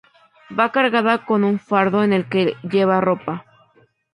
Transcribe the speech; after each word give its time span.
Va 0.59 0.71
cargada 0.71 1.27
con 1.27 1.43
un 1.43 1.59
fardo 1.59 2.03
en 2.03 2.11
el 2.11 2.27
que 2.27 2.57
lleva 2.63 3.01
ropa. 3.01 3.45